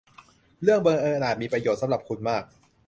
[0.63, 2.43] เรื่องบังเอิญอาจมีประโยชน์สำหรับคุณมาก